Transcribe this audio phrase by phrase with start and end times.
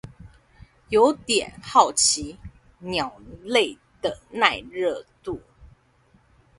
[0.89, 2.35] 有點好奇
[2.81, 3.11] 鳥
[3.43, 5.43] 類的耐熱度